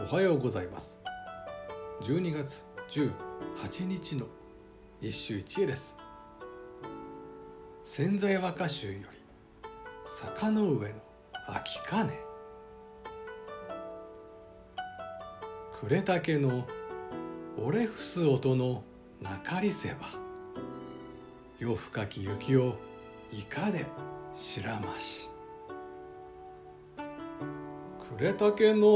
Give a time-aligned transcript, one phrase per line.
[0.00, 0.96] おはようございます。
[2.02, 4.26] 12月18日の
[5.00, 5.96] 一首一会です。
[7.82, 9.18] 潜在和歌集より
[10.06, 10.94] 坂の上の
[11.48, 12.12] 秋金
[15.80, 16.64] 暮れたけの
[17.60, 18.84] 折れ伏す音の
[19.20, 20.06] なかりせば。
[21.58, 22.76] 夜深き雪を
[23.32, 23.84] いかで
[24.32, 25.28] しらまし。
[28.16, 28.88] 暮れたけの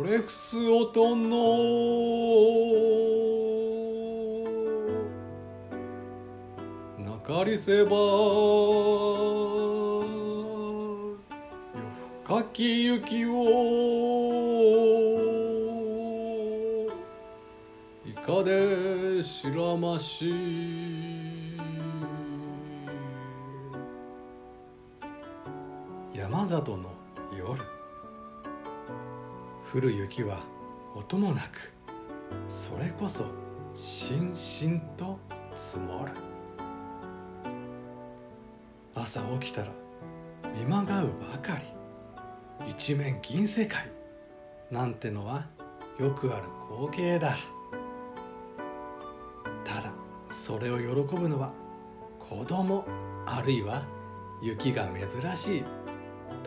[0.00, 1.36] 折れ伏す音の
[6.98, 9.86] なかりせば夜
[12.24, 13.30] 深き雪を
[18.04, 21.45] いかでしらまし。
[26.28, 26.90] 山里の
[27.38, 27.62] 夜。
[29.72, 30.40] 降る雪は
[30.96, 31.72] 音もなく
[32.48, 33.26] それこそ
[33.76, 35.20] しんしんと
[35.54, 36.10] 積もる。
[38.96, 39.68] 朝起きたら
[40.58, 42.68] 見まがうばかり。
[42.68, 43.88] 一面銀世界。
[44.68, 45.46] なんてのは
[46.00, 47.36] よくある光景だ。
[49.64, 49.92] ただ
[50.28, 51.52] それを喜ぶのは
[52.18, 52.84] 子供
[53.26, 53.84] あるいは
[54.42, 55.85] 雪が珍しい。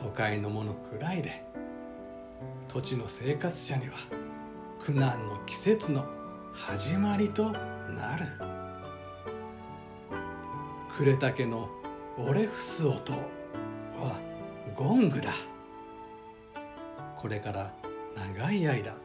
[0.02, 1.44] 都会のものくらいで
[2.70, 3.96] 土地の生活者には
[4.82, 6.06] 苦難の季節の
[6.54, 8.26] 始まりとなる。
[10.98, 11.70] 暮れたけの
[12.18, 14.18] 折れ伏す音は
[14.74, 15.34] ゴングだ。
[17.18, 17.74] これから
[18.16, 18.96] 長い間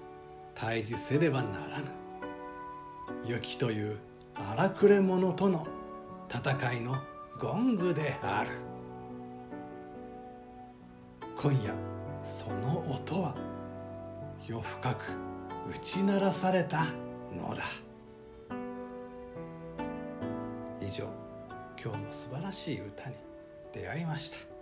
[0.55, 1.87] 退治せねばならぬ。
[3.25, 3.99] 雪という
[4.35, 5.67] 荒くれ者との
[6.29, 6.95] 戦いの
[7.41, 8.74] ゴングである。
[11.37, 11.75] 今夜
[12.25, 13.35] その音は
[14.47, 15.13] 夜深く
[15.71, 16.87] 打ち鳴らされた
[17.37, 17.65] のだ。
[20.81, 21.05] 以上
[21.83, 23.17] 今日も素晴らしい歌に
[23.73, 24.54] 出会いました。